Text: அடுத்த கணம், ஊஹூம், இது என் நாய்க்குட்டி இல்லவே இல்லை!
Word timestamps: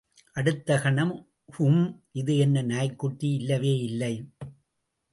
அடுத்த 0.35 0.77
கணம், 0.77 1.11
ஊஹூம், 1.49 1.83
இது 2.11 2.37
என் 2.37 2.57
நாய்க்குட்டி 2.65 3.29
இல்லவே 3.33 3.73
இல்லை! 3.79 4.13